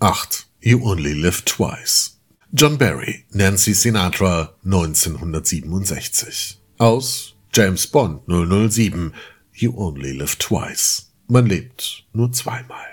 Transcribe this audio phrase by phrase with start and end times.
[0.00, 0.46] 8.
[0.60, 2.20] You Only Live Twice.
[2.54, 6.56] John Barry, Nancy Sinatra, 1967.
[6.78, 9.12] Aus James Bond 007.
[9.54, 11.10] You Only Live Twice.
[11.26, 12.86] Man lebt nur zweimal.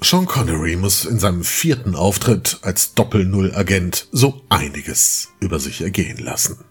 [0.00, 6.64] Sean Connery muss in seinem vierten Auftritt als Doppel-Null-Agent so einiges über sich ergehen lassen.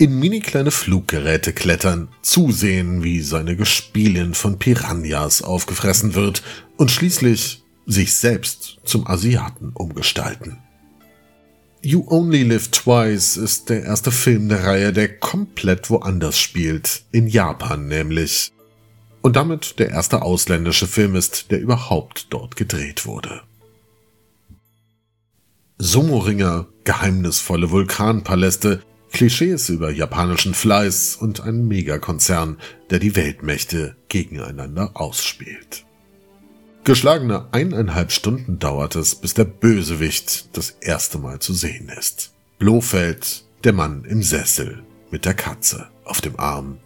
[0.00, 6.44] In mini-kleine Fluggeräte klettern, zusehen, wie seine Gespielin von Piranhas aufgefressen wird
[6.76, 10.58] und schließlich sich selbst zum Asiaten umgestalten.
[11.82, 17.26] You Only Live Twice ist der erste Film der Reihe, der komplett woanders spielt, in
[17.26, 18.52] Japan nämlich
[19.20, 23.42] und damit der erste ausländische Film ist, der überhaupt dort gedreht wurde.
[25.78, 32.58] Sumo-Ringer, geheimnisvolle Vulkanpaläste, Klischees über japanischen Fleiß und ein Megakonzern,
[32.90, 35.84] der die Weltmächte gegeneinander ausspielt.
[36.84, 42.32] Geschlagene eineinhalb Stunden dauert es, bis der Bösewicht das erste Mal zu sehen ist.
[42.58, 46.78] Blofeld, der Mann im Sessel mit der Katze auf dem Arm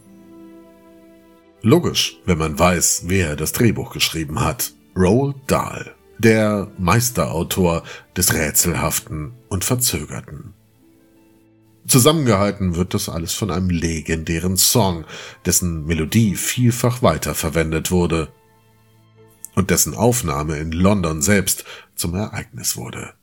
[1.64, 4.72] Logisch, wenn man weiß, wer das Drehbuch geschrieben hat.
[4.97, 7.84] Roald Dahl, der Meisterautor
[8.16, 10.54] des Rätselhaften und Verzögerten.
[11.86, 15.05] Zusammengehalten wird das alles von einem legendären Song,
[15.44, 18.28] dessen Melodie vielfach weiterverwendet wurde
[19.55, 23.14] und dessen Aufnahme in London selbst zum Ereignis wurde.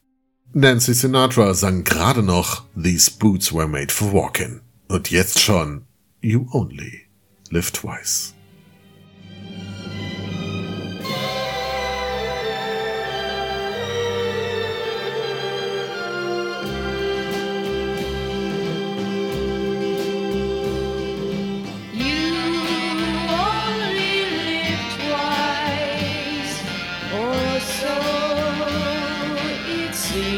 [0.54, 5.86] Nancy Sinatra sang gerade noch These Boots Were Made for Walking und jetzt schon
[6.22, 7.08] You Only
[7.52, 8.34] live twice.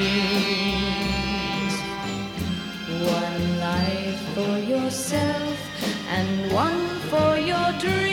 [0.01, 1.75] dreams.
[3.21, 5.57] One life for yourself
[6.09, 8.10] and one for your dreams.